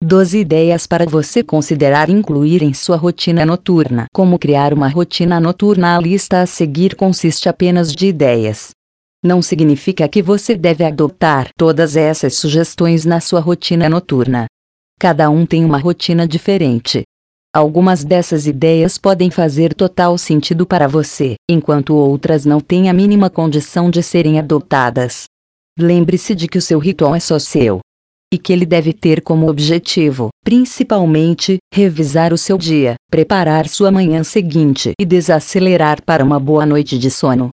12 0.00 0.38
ideias 0.38 0.86
para 0.86 1.04
você 1.04 1.42
considerar 1.42 2.08
incluir 2.08 2.62
em 2.62 2.72
sua 2.72 2.96
rotina 2.96 3.44
noturna. 3.44 4.06
Como 4.14 4.38
criar 4.38 4.72
uma 4.72 4.86
rotina 4.86 5.40
noturna? 5.40 5.96
A 5.96 6.00
lista 6.00 6.40
a 6.40 6.46
seguir 6.46 6.94
consiste 6.94 7.48
apenas 7.48 7.92
de 7.92 8.06
ideias. 8.06 8.70
Não 9.24 9.42
significa 9.42 10.08
que 10.08 10.22
você 10.22 10.54
deve 10.54 10.84
adotar 10.84 11.48
todas 11.56 11.96
essas 11.96 12.34
sugestões 12.34 13.04
na 13.04 13.18
sua 13.18 13.40
rotina 13.40 13.88
noturna. 13.88 14.46
Cada 15.00 15.28
um 15.28 15.44
tem 15.44 15.64
uma 15.64 15.78
rotina 15.78 16.28
diferente. 16.28 17.02
Algumas 17.54 18.04
dessas 18.04 18.46
ideias 18.46 18.98
podem 18.98 19.30
fazer 19.30 19.72
total 19.72 20.18
sentido 20.18 20.66
para 20.66 20.86
você, 20.86 21.34
enquanto 21.50 21.94
outras 21.94 22.44
não 22.44 22.60
têm 22.60 22.90
a 22.90 22.92
mínima 22.92 23.30
condição 23.30 23.90
de 23.90 24.02
serem 24.02 24.38
adotadas. 24.38 25.24
Lembre-se 25.78 26.34
de 26.34 26.46
que 26.46 26.58
o 26.58 26.62
seu 26.62 26.78
ritual 26.78 27.14
é 27.14 27.20
só 27.20 27.38
seu. 27.38 27.80
E 28.30 28.36
que 28.36 28.52
ele 28.52 28.66
deve 28.66 28.92
ter 28.92 29.22
como 29.22 29.48
objetivo, 29.48 30.28
principalmente, 30.44 31.56
revisar 31.72 32.34
o 32.34 32.38
seu 32.38 32.58
dia, 32.58 32.96
preparar 33.10 33.66
sua 33.66 33.90
manhã 33.90 34.22
seguinte 34.22 34.92
e 35.00 35.06
desacelerar 35.06 36.02
para 36.04 36.22
uma 36.22 36.38
boa 36.38 36.66
noite 36.66 36.98
de 36.98 37.10
sono. 37.10 37.48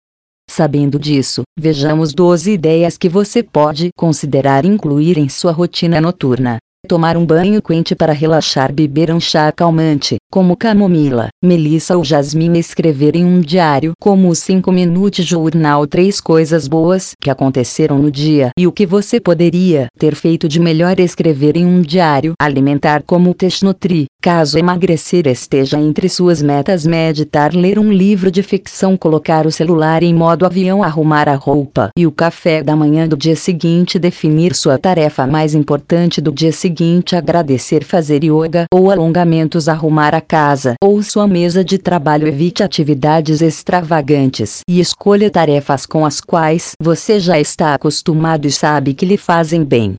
Sabendo 0.50 1.00
disso, 1.00 1.44
vejamos 1.58 2.14
12 2.14 2.52
ideias 2.52 2.98
que 2.98 3.08
você 3.08 3.42
pode 3.42 3.92
considerar 3.98 4.66
incluir 4.66 5.18
em 5.18 5.30
sua 5.30 5.54
rotina 5.54 6.02
noturna 6.02 6.58
tomar 6.86 7.18
um 7.18 7.26
banho 7.26 7.62
quente 7.62 7.96
para 7.96 8.14
relaxar, 8.14 8.72
beber 8.72 9.12
um 9.12 9.20
chá 9.20 9.52
calmante, 9.52 10.18
como 10.32 10.56
camomila, 10.56 11.30
melissa 11.44 11.98
ou 11.98 12.04
jasmim, 12.04 12.58
escrever 12.58 13.16
em 13.16 13.26
um 13.26 13.42
diário, 13.42 13.94
como 14.00 14.30
os 14.30 14.40
5 14.40 14.72
minutos 14.72 15.26
jornal, 15.26 15.88
três 15.88 16.22
coisas 16.22 16.68
boas 16.68 17.12
que 17.22 17.30
aconteceram 17.30 17.98
no 17.98 18.12
dia 18.12 18.52
e 18.58 18.68
o 18.68 18.72
que 18.72 18.86
você 18.86 19.20
poderia 19.20 19.88
ter 19.98 20.16
feito 20.16 20.48
de 20.48 20.60
melhor, 20.60 21.00
escrever 21.00 21.58
em 21.58 21.66
um 21.66 21.82
diário, 21.82 22.34
alimentar 22.40 23.04
como 23.04 23.34
Teshnutri, 23.34 24.06
caso 24.26 24.58
emagrecer 24.58 25.28
esteja 25.28 25.80
entre 25.80 26.10
suas 26.10 26.42
metas, 26.42 26.84
meditar, 26.84 27.54
ler 27.54 27.78
um 27.78 27.92
livro 27.92 28.32
de 28.32 28.42
ficção, 28.42 28.98
colocar 28.98 29.46
o 29.46 29.52
celular 29.52 30.02
em 30.02 30.16
modo 30.16 30.48
avião, 30.48 30.82
arrumar 30.82 31.30
a 31.30 31.36
roupa 31.36 31.92
e 31.96 32.08
o 32.08 32.12
café 32.12 32.64
da 32.64 32.76
manhã 32.76 33.08
do 33.08 33.16
dia 33.16 33.36
seguinte, 33.36 34.00
definir 34.00 34.56
sua 34.56 34.80
tarefa 34.80 35.28
mais 35.28 35.54
importante 35.54 36.20
do 36.20 36.32
dia 36.32 36.52
seguinte 36.52 37.16
agradecer 37.16 37.84
fazer 37.84 38.24
yoga 38.24 38.66
ou 38.74 38.90
alongamentos 38.90 39.70
arrumar 39.70 40.16
a 40.16 40.22
casa 40.22 40.74
ou 40.84 41.04
sua 41.04 41.28
mesa 41.28 41.64
de 41.64 41.78
trabalho 41.78 42.28
evite 42.28 42.64
atividades 42.64 43.44
extravagantes 43.44 44.62
e 44.68 44.80
escolha 44.80 45.30
tarefas 45.30 45.86
com 45.86 46.04
as 46.04 46.20
quais 46.20 46.72
você 46.82 47.20
já 47.20 47.40
está 47.40 47.76
acostumado 47.76 48.48
e 48.48 48.52
sabe 48.52 48.96
que 48.96 49.06
lhe 49.06 49.18
fazem 49.18 49.64
bem. 49.64 49.94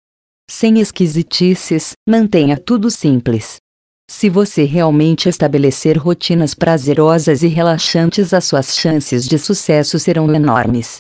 Sem 0.51 0.81
esquisitices, 0.81 1.93
mantenha 2.09 2.57
tudo 2.57 2.91
simples. 2.91 3.59
Se 4.09 4.31
você 4.31 4.65
realmente 4.65 5.29
estabelecer 5.29 5.99
rotinas 5.99 6.55
prazerosas 6.55 7.43
e 7.43 7.49
relaxantes, 7.49 8.33
as 8.33 8.45
suas 8.45 8.77
chances 8.77 9.27
de 9.27 9.39
sucesso 9.39 9.99
serão 9.99 10.33
enormes. 10.33 10.99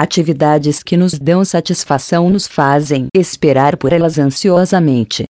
Atividades 0.00 0.82
que 0.82 0.96
nos 0.96 1.18
dão 1.18 1.44
satisfação 1.44 2.28
nos 2.28 2.46
fazem 2.46 3.06
esperar 3.14 3.76
por 3.76 3.92
elas 3.92 4.18
ansiosamente. 4.18 5.24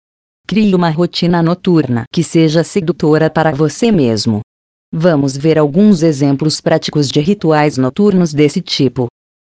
Crie 0.47 0.75
uma 0.75 0.91
rotina 0.91 1.43
noturna 1.43 2.05
que 2.13 2.23
seja 2.23 2.63
sedutora 2.63 3.31
para 3.31 3.51
você 3.51 3.91
mesmo. 3.91 4.41
Vamos 4.93 5.37
ver 5.37 5.59
alguns 5.59 6.03
exemplos 6.03 6.61
práticos 6.61 7.11
de 7.11 7.21
rituais 7.21 7.77
noturnos 7.77 8.33
desse 8.33 8.61
tipo. 8.61 9.09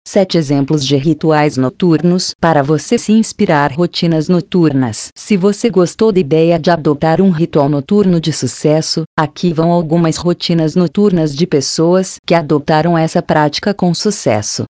7 0.07 0.37
exemplos 0.37 0.85
de 0.85 0.97
rituais 0.97 1.57
noturnos 1.57 2.31
para 2.39 2.61
você 2.61 2.97
se 2.97 3.11
inspirar 3.13 3.71
rotinas 3.71 4.27
noturnas. 4.27 5.09
Se 5.15 5.37
você 5.37 5.69
gostou 5.69 6.11
da 6.11 6.19
ideia 6.19 6.59
de 6.59 6.69
adotar 6.69 7.21
um 7.21 7.29
ritual 7.29 7.69
noturno 7.69 8.19
de 8.19 8.33
sucesso, 8.33 9.03
aqui 9.17 9.53
vão 9.53 9.71
algumas 9.71 10.17
rotinas 10.17 10.75
noturnas 10.75 11.35
de 11.35 11.47
pessoas 11.47 12.17
que 12.25 12.35
adotaram 12.35 12.97
essa 12.97 13.21
prática 13.21 13.73
com 13.73 13.93
sucesso. 13.93 14.65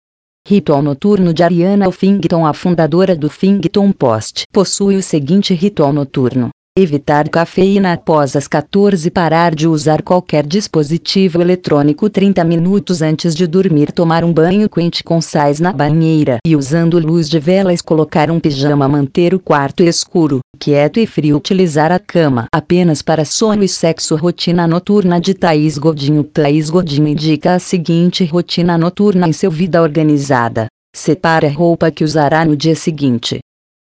Ritual 0.46 0.82
noturno 0.82 1.32
de 1.32 1.42
Ariana 1.42 1.88
Huffington 1.88 2.44
A 2.44 2.52
fundadora 2.52 3.14
do 3.14 3.28
Huffington 3.28 3.92
Post 3.92 4.44
possui 4.52 4.96
o 4.96 5.02
seguinte 5.02 5.54
ritual 5.54 5.92
noturno. 5.92 6.50
Evitar 6.82 7.28
cafeína 7.28 7.92
após 7.92 8.34
as 8.34 8.48
14 8.48 9.10
parar 9.10 9.54
de 9.54 9.68
usar 9.68 10.00
qualquer 10.00 10.46
dispositivo 10.46 11.42
eletrônico 11.42 12.08
30 12.08 12.42
minutos 12.42 13.02
antes 13.02 13.34
de 13.34 13.46
dormir 13.46 13.92
tomar 13.92 14.24
um 14.24 14.32
banho 14.32 14.66
quente 14.66 15.04
com 15.04 15.20
sais 15.20 15.60
na 15.60 15.74
banheira 15.74 16.38
e 16.42 16.56
usando 16.56 16.98
luz 16.98 17.28
de 17.28 17.38
velas 17.38 17.82
colocar 17.82 18.30
um 18.30 18.40
pijama 18.40 18.88
manter 18.88 19.34
o 19.34 19.38
quarto 19.38 19.82
escuro, 19.82 20.40
quieto 20.58 20.98
e 20.98 21.06
frio 21.06 21.36
utilizar 21.36 21.92
a 21.92 21.98
cama 21.98 22.46
apenas 22.50 23.02
para 23.02 23.26
sono 23.26 23.62
e 23.62 23.68
sexo 23.68 24.16
rotina 24.16 24.66
noturna 24.66 25.20
de 25.20 25.34
Thaís 25.34 25.76
Godinho 25.76 26.24
Thaís 26.24 26.70
Godinho 26.70 27.08
indica 27.08 27.56
a 27.56 27.58
seguinte 27.58 28.24
rotina 28.24 28.78
noturna 28.78 29.28
em 29.28 29.34
seu 29.34 29.50
vida 29.50 29.82
organizada. 29.82 30.66
Separe 30.96 31.46
a 31.46 31.52
roupa 31.52 31.90
que 31.90 32.04
usará 32.04 32.42
no 32.42 32.56
dia 32.56 32.74
seguinte. 32.74 33.38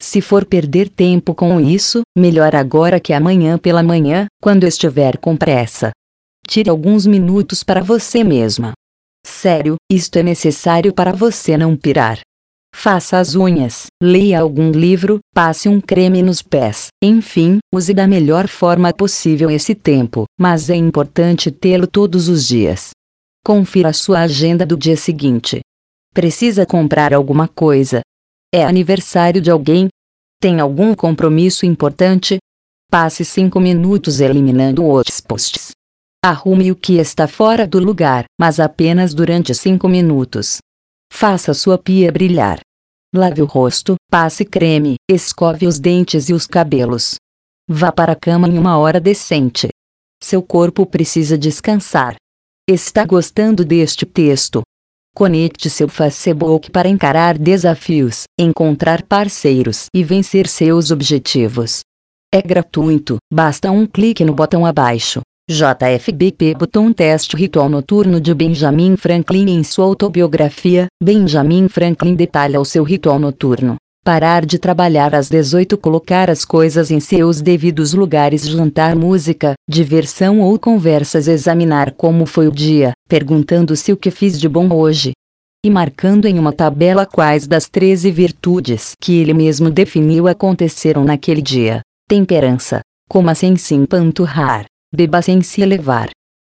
Se 0.01 0.21
for 0.21 0.45
perder 0.45 0.89
tempo 0.89 1.35
com 1.35 1.59
isso, 1.59 2.01
melhor 2.17 2.55
agora 2.55 2.99
que 2.99 3.13
amanhã 3.13 3.57
pela 3.57 3.83
manhã, 3.83 4.27
quando 4.41 4.65
estiver 4.65 5.17
com 5.17 5.35
pressa. 5.35 5.91
Tire 6.47 6.69
alguns 6.69 7.05
minutos 7.05 7.63
para 7.63 7.81
você 7.81 8.23
mesma. 8.23 8.73
Sério, 9.25 9.75
isto 9.91 10.17
é 10.17 10.23
necessário 10.23 10.93
para 10.93 11.11
você 11.11 11.57
não 11.57 11.75
pirar. 11.75 12.19
Faça 12.73 13.17
as 13.17 13.35
unhas, 13.35 13.87
leia 14.01 14.39
algum 14.39 14.71
livro, 14.71 15.19
passe 15.33 15.67
um 15.67 15.81
creme 15.81 16.21
nos 16.21 16.41
pés, 16.41 16.87
enfim, 17.03 17.59
use 17.73 17.93
da 17.93 18.07
melhor 18.07 18.47
forma 18.47 18.93
possível 18.93 19.49
esse 19.49 19.75
tempo, 19.75 20.23
mas 20.39 20.69
é 20.69 20.75
importante 20.75 21.51
tê-lo 21.51 21.87
todos 21.87 22.29
os 22.29 22.47
dias. 22.47 22.91
Confira 23.43 23.91
sua 23.91 24.19
agenda 24.21 24.65
do 24.65 24.77
dia 24.77 24.95
seguinte. 24.95 25.59
Precisa 26.13 26.65
comprar 26.65 27.13
alguma 27.13 27.47
coisa, 27.47 28.01
é 28.53 28.63
aniversário 28.63 29.41
de 29.41 29.51
alguém? 29.51 29.89
Tem 30.41 30.59
algum 30.59 30.95
compromisso 30.95 31.65
importante? 31.65 32.37
Passe 32.89 33.23
cinco 33.23 33.59
minutos 33.59 34.19
eliminando 34.19 34.83
os 34.83 35.21
posts. 35.21 35.71
Arrume 36.23 36.71
o 36.71 36.75
que 36.75 36.97
está 36.97 37.27
fora 37.27 37.67
do 37.67 37.79
lugar, 37.79 38.25
mas 38.39 38.59
apenas 38.59 39.13
durante 39.13 39.53
cinco 39.53 39.87
minutos. 39.87 40.57
Faça 41.11 41.53
sua 41.53 41.77
pia 41.77 42.11
brilhar. 42.11 42.59
Lave 43.13 43.41
o 43.41 43.45
rosto, 43.45 43.95
passe 44.09 44.43
creme, 44.45 44.95
escove 45.09 45.65
os 45.65 45.79
dentes 45.79 46.29
e 46.29 46.33
os 46.33 46.45
cabelos. 46.45 47.15
Vá 47.67 47.91
para 47.91 48.13
a 48.13 48.15
cama 48.15 48.47
em 48.47 48.57
uma 48.57 48.77
hora 48.77 48.99
decente. 48.99 49.69
Seu 50.21 50.41
corpo 50.41 50.85
precisa 50.85 51.37
descansar. 51.37 52.15
Está 52.67 53.05
gostando 53.05 53.63
deste 53.63 54.05
texto? 54.05 54.61
Conecte 55.19 55.69
seu 55.69 55.89
Facebook 55.89 56.71
para 56.71 56.87
encarar 56.87 57.37
desafios, 57.37 58.23
encontrar 58.39 59.03
parceiros 59.03 59.87
e 59.93 60.01
vencer 60.01 60.47
seus 60.47 60.91
objetivos. 60.91 61.81
É 62.33 62.41
gratuito, 62.41 63.17
basta 63.29 63.69
um 63.69 63.85
clique 63.85 64.23
no 64.23 64.33
botão 64.33 64.65
abaixo. 64.65 65.19
JFBP 65.51 66.55
Botão 66.55 66.93
Teste 66.93 67.35
Ritual 67.35 67.67
Noturno 67.67 68.21
de 68.21 68.33
Benjamin 68.33 68.95
Franklin 68.95 69.49
Em 69.49 69.61
sua 69.61 69.83
autobiografia, 69.83 70.87
Benjamin 71.03 71.67
Franklin 71.67 72.15
detalha 72.15 72.61
o 72.61 72.63
seu 72.63 72.85
ritual 72.85 73.19
noturno. 73.19 73.75
Parar 74.03 74.45
de 74.45 74.57
trabalhar 74.57 75.13
às 75.13 75.29
18 75.29 75.77
colocar 75.77 76.29
as 76.29 76.45
coisas 76.45 76.89
em 76.89 76.99
seus 76.99 77.41
devidos 77.41 77.93
lugares 77.93 78.47
jantar 78.47 78.95
música, 78.95 79.53
diversão 79.69 80.39
ou 80.39 80.57
conversas 80.57 81.27
examinar 81.27 81.91
como 81.91 82.25
foi 82.25 82.47
o 82.47 82.51
dia, 82.51 82.93
perguntando 83.07 83.75
se 83.75 83.91
o 83.91 83.97
que 83.97 84.09
fiz 84.09 84.39
de 84.39 84.47
bom 84.47 84.73
hoje. 84.73 85.11
E 85.63 85.69
marcando 85.69 86.25
em 86.25 86.39
uma 86.39 86.53
tabela 86.53 87.05
quais 87.05 87.45
das 87.45 87.67
13 87.67 88.09
virtudes 88.09 88.93
que 88.99 89.19
ele 89.19 89.33
mesmo 89.33 89.69
definiu 89.69 90.27
aconteceram 90.27 91.03
naquele 91.03 91.41
dia. 91.41 91.81
Temperança. 92.07 92.79
Coma 93.09 93.35
sem 93.35 93.57
se 93.57 93.75
empanturrar. 93.75 94.65
Beba 94.95 95.21
sem 95.21 95.41
se 95.41 95.61
elevar. 95.61 96.09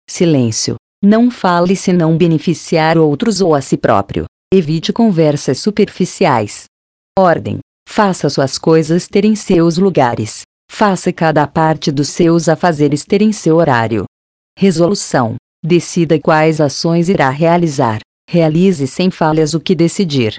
Silêncio. 0.09 0.77
Não 1.05 1.31
fale 1.31 1.77
se 1.77 1.93
não 1.93 2.17
beneficiar 2.17 2.97
outros 2.97 3.43
ou 3.43 3.55
a 3.55 3.61
si 3.61 3.77
próprio. 3.77 4.25
Evite 4.53 4.91
conversas 4.91 5.59
superficiais. 5.59 6.65
Ordem. 7.17 7.61
Faça 7.89 8.29
suas 8.29 8.59
coisas 8.59 9.07
terem 9.07 9.37
seus 9.37 9.79
lugares. 9.79 10.43
Faça 10.69 11.13
cada 11.13 11.47
parte 11.47 11.93
dos 11.93 12.09
seus 12.09 12.49
afazeres 12.49 13.05
terem 13.05 13.31
seu 13.31 13.55
horário. 13.55 14.05
Resolução. 14.59 15.37
Decida 15.65 16.19
quais 16.19 16.61
ações 16.61 17.09
irá 17.09 17.31
realizar. 17.31 18.01
Realize 18.29 18.85
sem 18.89 19.13
falhas 19.13 19.55
o 19.55 19.61
que 19.61 19.77
decidir. 19.77 20.35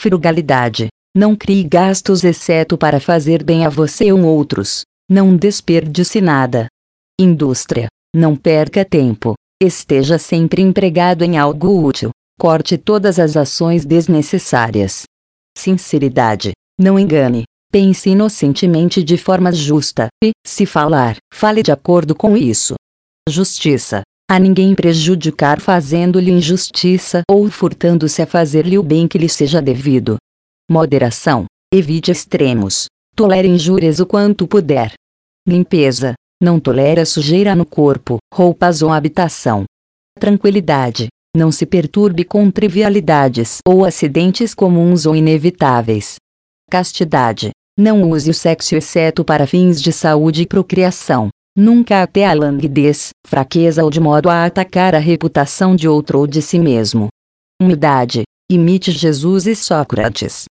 Frugalidade. 0.00 0.88
Não 1.14 1.36
crie 1.36 1.62
gastos 1.62 2.24
exceto 2.24 2.78
para 2.78 2.98
fazer 2.98 3.44
bem 3.44 3.66
a 3.66 3.68
você 3.68 4.10
ou 4.10 4.22
outros. 4.24 4.80
Não 5.10 5.36
desperdice 5.36 6.22
nada. 6.22 6.68
Indústria. 7.20 7.88
Não 8.16 8.34
perca 8.34 8.82
tempo. 8.82 9.34
Esteja 9.62 10.18
sempre 10.18 10.62
empregado 10.62 11.22
em 11.22 11.36
algo 11.36 11.84
útil. 11.84 12.12
Corte 12.40 12.78
todas 12.78 13.18
as 13.18 13.36
ações 13.36 13.84
desnecessárias. 13.84 15.04
Sinceridade. 15.56 16.52
Não 16.78 16.98
engane. 16.98 17.44
Pense 17.70 18.10
inocentemente 18.10 19.02
de 19.02 19.16
forma 19.16 19.50
justa, 19.52 20.08
e, 20.22 20.30
se 20.46 20.64
falar, 20.64 21.16
fale 21.32 21.62
de 21.62 21.72
acordo 21.72 22.14
com 22.14 22.36
isso. 22.36 22.74
Justiça. 23.28 24.02
A 24.30 24.38
ninguém 24.38 24.74
prejudicar 24.74 25.60
fazendo-lhe 25.60 26.30
injustiça 26.30 27.22
ou 27.28 27.50
furtando-se 27.50 28.22
a 28.22 28.26
fazer-lhe 28.26 28.78
o 28.78 28.82
bem 28.82 29.06
que 29.06 29.18
lhe 29.18 29.28
seja 29.28 29.60
devido. 29.60 30.16
Moderação. 30.70 31.46
Evite 31.72 32.10
extremos. 32.10 32.86
Tolere 33.14 33.48
injúrias 33.48 34.00
o 34.00 34.06
quanto 34.06 34.46
puder. 34.46 34.92
Limpeza. 35.46 36.14
Não 36.42 36.58
tolera 36.58 37.04
sujeira 37.04 37.54
no 37.54 37.66
corpo, 37.66 38.18
roupas 38.32 38.82
ou 38.82 38.90
habitação. 38.90 39.64
Tranquilidade. 40.18 41.08
Não 41.36 41.50
se 41.50 41.66
perturbe 41.66 42.22
com 42.22 42.48
trivialidades 42.48 43.58
ou 43.66 43.84
acidentes 43.84 44.54
comuns 44.54 45.04
ou 45.04 45.16
inevitáveis. 45.16 46.14
Castidade. 46.70 47.50
Não 47.76 48.08
use 48.08 48.30
o 48.30 48.34
sexo 48.34 48.76
exceto 48.76 49.24
para 49.24 49.44
fins 49.44 49.82
de 49.82 49.92
saúde 49.92 50.42
e 50.42 50.46
procriação. 50.46 51.28
Nunca 51.56 52.02
até 52.02 52.24
a 52.24 52.32
languidez, 52.32 53.10
fraqueza 53.26 53.82
ou 53.82 53.90
de 53.90 53.98
modo 53.98 54.30
a 54.30 54.44
atacar 54.44 54.94
a 54.94 54.98
reputação 54.98 55.74
de 55.74 55.88
outro 55.88 56.20
ou 56.20 56.26
de 56.26 56.40
si 56.40 56.58
mesmo. 56.58 57.08
Humildade. 57.60 58.22
Imite 58.48 58.92
Jesus 58.92 59.48
e 59.48 59.56
Sócrates. 59.56 60.44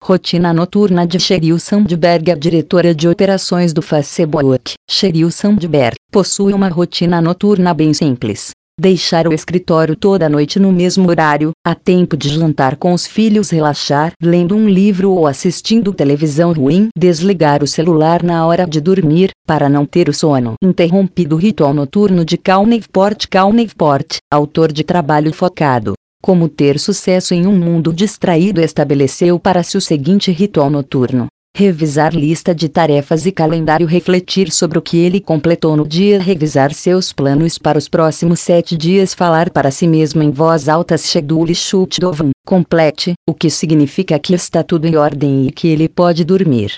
Rotina 0.00 0.52
noturna 0.52 1.04
de 1.04 1.18
Sheryl 1.18 1.58
Sandberg 1.58 2.30
A 2.30 2.36
diretora 2.36 2.94
de 2.94 3.08
operações 3.08 3.72
do 3.72 3.82
Facebook, 3.82 4.74
Sheryl 4.88 5.32
Sandberg, 5.32 5.96
possui 6.12 6.52
uma 6.52 6.68
rotina 6.68 7.20
noturna 7.20 7.74
bem 7.74 7.92
simples. 7.92 8.50
Deixar 8.80 9.26
o 9.26 9.34
escritório 9.34 9.96
toda 9.96 10.28
noite 10.28 10.60
no 10.60 10.70
mesmo 10.70 11.08
horário, 11.08 11.50
a 11.66 11.74
tempo 11.74 12.16
de 12.16 12.28
jantar 12.28 12.76
com 12.76 12.92
os 12.92 13.08
filhos 13.08 13.50
relaxar 13.50 14.12
lendo 14.22 14.54
um 14.54 14.68
livro 14.68 15.10
ou 15.10 15.26
assistindo 15.26 15.92
televisão 15.92 16.52
ruim, 16.52 16.88
desligar 16.96 17.60
o 17.60 17.66
celular 17.66 18.22
na 18.22 18.46
hora 18.46 18.64
de 18.64 18.80
dormir, 18.80 19.30
para 19.44 19.68
não 19.68 19.84
ter 19.84 20.08
o 20.08 20.14
sono 20.14 20.54
interrompido 20.62 21.34
ritual 21.34 21.74
noturno 21.74 22.24
de 22.24 22.38
Cal 22.38 22.64
Newport 22.64 23.26
Cal 23.28 23.52
Newport, 23.52 24.18
autor 24.32 24.72
de 24.72 24.84
trabalho 24.84 25.32
focado 25.32 25.94
como 26.22 26.48
ter 26.48 26.78
sucesso 26.78 27.32
em 27.32 27.46
um 27.46 27.56
mundo 27.56 27.92
distraído 27.92 28.60
estabeleceu 28.60 29.38
para 29.38 29.62
si 29.62 29.76
o 29.76 29.80
seguinte 29.80 30.32
ritual 30.32 30.68
noturno. 30.68 31.28
Revisar 31.58 32.14
lista 32.14 32.54
de 32.54 32.68
tarefas 32.68 33.26
e 33.26 33.32
calendário 33.32 33.84
refletir 33.84 34.48
sobre 34.48 34.78
o 34.78 34.80
que 34.80 34.96
ele 34.96 35.18
completou 35.18 35.76
no 35.76 35.84
dia 35.84 36.22
revisar 36.22 36.72
seus 36.72 37.12
planos 37.12 37.58
para 37.58 37.76
os 37.76 37.88
próximos 37.88 38.38
sete 38.38 38.76
dias 38.76 39.12
falar 39.12 39.50
para 39.50 39.72
si 39.72 39.88
mesmo 39.88 40.22
em 40.22 40.30
voz 40.30 40.68
alta 40.68 40.96
schedule 40.96 41.52
shutdown, 41.56 42.30
complete, 42.46 43.14
o 43.28 43.34
que 43.34 43.50
significa 43.50 44.20
que 44.20 44.34
está 44.34 44.62
tudo 44.62 44.86
em 44.86 44.94
ordem 44.94 45.48
e 45.48 45.50
que 45.50 45.66
ele 45.66 45.88
pode 45.88 46.24
dormir. 46.24 46.76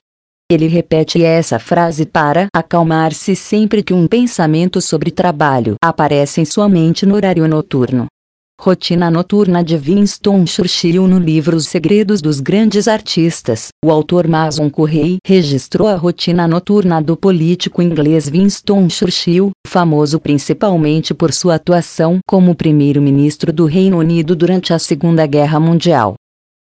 Ele 0.50 0.66
repete 0.66 1.22
essa 1.22 1.58
frase 1.58 2.06
para 2.06 2.46
acalmar-se 2.50 3.36
sempre 3.36 3.82
que 3.82 3.92
um 3.92 4.06
pensamento 4.06 4.80
sobre 4.80 5.10
trabalho 5.10 5.74
aparece 5.84 6.40
em 6.40 6.46
sua 6.46 6.70
mente 6.70 7.04
no 7.04 7.16
horário 7.16 7.46
noturno. 7.46 8.06
Rotina 8.62 9.10
Noturna 9.10 9.64
de 9.64 9.74
Winston 9.74 10.44
Churchill 10.46 11.08
No 11.08 11.18
livro 11.18 11.56
Os 11.56 11.66
Segredos 11.66 12.20
dos 12.20 12.40
Grandes 12.40 12.86
Artistas, 12.86 13.68
o 13.82 13.90
autor 13.90 14.28
Mason 14.28 14.68
Correy 14.68 15.16
registrou 15.26 15.88
a 15.88 15.94
rotina 15.94 16.46
noturna 16.46 17.00
do 17.00 17.16
político 17.16 17.80
inglês 17.80 18.28
Winston 18.28 18.90
Churchill, 18.90 19.52
famoso 19.66 20.20
principalmente 20.20 21.14
por 21.14 21.32
sua 21.32 21.54
atuação 21.54 22.18
como 22.28 22.54
primeiro-ministro 22.54 23.50
do 23.50 23.64
Reino 23.64 23.96
Unido 23.96 24.36
durante 24.36 24.74
a 24.74 24.78
Segunda 24.78 25.24
Guerra 25.24 25.58
Mundial. 25.58 26.19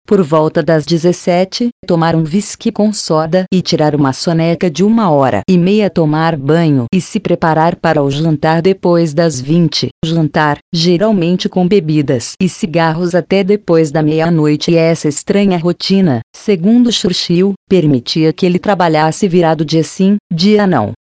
Por 0.09 0.23
volta 0.23 0.63
das 0.63 0.87
17, 0.87 1.69
tomar 1.85 2.15
um 2.15 2.23
whisky 2.23 2.71
com 2.71 2.91
soda 2.91 3.43
e 3.53 3.61
tirar 3.61 3.93
uma 3.93 4.11
soneca 4.11 4.67
de 4.67 4.83
uma 4.83 5.11
hora 5.11 5.41
e 5.47 5.55
meia 5.55 5.87
tomar 5.87 6.35
banho 6.35 6.85
e 6.91 6.99
se 6.99 7.19
preparar 7.19 7.75
para 7.75 8.01
o 8.01 8.09
jantar 8.09 8.59
depois 8.59 9.13
das 9.13 9.39
20. 9.39 9.89
Jantar, 10.03 10.57
geralmente 10.73 11.47
com 11.47 11.67
bebidas 11.67 12.33
e 12.41 12.49
cigarros 12.49 13.13
até 13.13 13.43
depois 13.43 13.91
da 13.91 14.01
meia-noite 14.01 14.71
e 14.71 14.75
essa 14.75 15.07
estranha 15.07 15.59
rotina, 15.59 16.21
segundo 16.35 16.91
Churchill, 16.91 17.53
permitia 17.69 18.33
que 18.33 18.47
ele 18.47 18.57
trabalhasse 18.57 19.27
virado 19.27 19.63
dia 19.63 19.83
sim, 19.83 20.17
dia 20.33 20.65
não. 20.65 20.93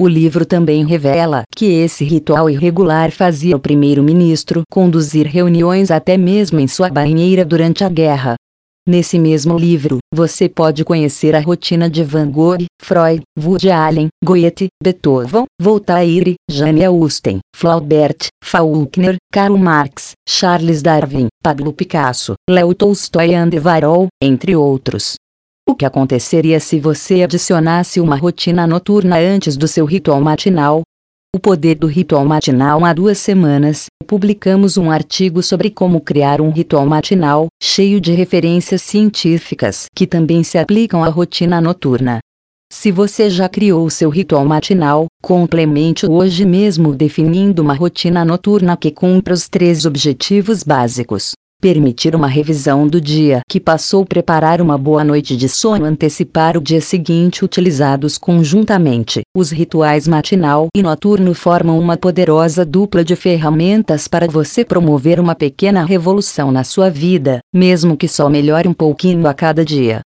O 0.00 0.08
livro 0.08 0.44
também 0.46 0.84
revela 0.86 1.42
que 1.54 1.66
esse 1.66 2.02
ritual 2.02 2.48
irregular 2.48 3.12
fazia 3.12 3.56
o 3.56 3.60
primeiro-ministro 3.60 4.62
conduzir 4.72 5.26
reuniões 5.26 5.90
até 5.90 6.16
mesmo 6.16 6.58
em 6.58 6.66
sua 6.66 6.88
banheira 6.88 7.44
durante 7.44 7.84
a 7.84 7.88
guerra. 7.90 8.34
Nesse 8.86 9.18
mesmo 9.18 9.56
livro, 9.56 9.96
você 10.14 10.46
pode 10.46 10.84
conhecer 10.84 11.34
a 11.34 11.40
rotina 11.40 11.88
de 11.88 12.04
Van 12.04 12.30
Gogh, 12.30 12.66
Freud, 12.82 13.22
Woody 13.42 13.70
Allen, 13.70 14.08
Goethe, 14.22 14.68
Beethoven, 14.82 15.46
Voltaire, 15.58 16.34
Jane 16.50 16.84
Austen, 16.84 17.38
Flaubert, 17.56 18.26
Faulkner, 18.44 19.16
Karl 19.32 19.56
Marx, 19.56 20.12
Charles 20.28 20.82
Darwin, 20.82 21.28
Pablo 21.42 21.72
Picasso, 21.72 22.34
Leo 22.46 22.74
Tolstói 22.74 23.30
e 23.30 23.34
Andy 23.34 23.58
Warhol, 23.58 24.08
entre 24.22 24.54
outros. 24.54 25.14
O 25.66 25.74
que 25.74 25.86
aconteceria 25.86 26.60
se 26.60 26.78
você 26.78 27.22
adicionasse 27.22 28.02
uma 28.02 28.16
rotina 28.16 28.66
noturna 28.66 29.16
antes 29.16 29.56
do 29.56 29.66
seu 29.66 29.86
ritual 29.86 30.20
matinal, 30.20 30.82
o 31.34 31.38
poder 31.40 31.74
do 31.74 31.88
ritual 31.88 32.24
matinal 32.24 32.84
há 32.84 32.92
duas 32.92 33.18
semanas, 33.18 33.86
publicamos 34.06 34.76
um 34.76 34.88
artigo 34.88 35.42
sobre 35.42 35.68
como 35.68 36.00
criar 36.00 36.40
um 36.40 36.50
ritual 36.50 36.86
matinal, 36.86 37.48
cheio 37.60 38.00
de 38.00 38.12
referências 38.12 38.82
científicas 38.82 39.86
que 39.96 40.06
também 40.06 40.44
se 40.44 40.58
aplicam 40.58 41.02
à 41.02 41.08
rotina 41.08 41.60
noturna. 41.60 42.20
Se 42.72 42.92
você 42.92 43.28
já 43.28 43.48
criou 43.48 43.90
seu 43.90 44.10
ritual 44.10 44.44
matinal, 44.44 45.06
complemente 45.20 46.06
hoje 46.06 46.46
mesmo 46.46 46.94
definindo 46.94 47.62
uma 47.62 47.74
rotina 47.74 48.24
noturna 48.24 48.76
que 48.76 48.92
cumpra 48.92 49.34
os 49.34 49.48
três 49.48 49.84
objetivos 49.84 50.62
básicos 50.62 51.32
permitir 51.64 52.14
uma 52.14 52.28
revisão 52.28 52.86
do 52.86 53.00
dia 53.00 53.40
que 53.48 53.58
passou, 53.58 54.04
preparar 54.04 54.60
uma 54.60 54.76
boa 54.76 55.02
noite 55.02 55.34
de 55.34 55.48
sono, 55.48 55.86
antecipar 55.86 56.58
o 56.58 56.60
dia 56.60 56.82
seguinte, 56.82 57.42
utilizados 57.42 58.18
conjuntamente. 58.18 59.22
Os 59.34 59.50
rituais 59.50 60.06
matinal 60.06 60.68
e 60.76 60.82
noturno 60.82 61.32
formam 61.32 61.78
uma 61.78 61.96
poderosa 61.96 62.66
dupla 62.66 63.02
de 63.02 63.16
ferramentas 63.16 64.06
para 64.06 64.26
você 64.26 64.62
promover 64.62 65.18
uma 65.18 65.34
pequena 65.34 65.82
revolução 65.86 66.52
na 66.52 66.64
sua 66.64 66.90
vida, 66.90 67.38
mesmo 67.50 67.96
que 67.96 68.08
só 68.08 68.28
melhore 68.28 68.68
um 68.68 68.74
pouquinho 68.74 69.26
a 69.26 69.32
cada 69.32 69.64
dia. 69.64 70.02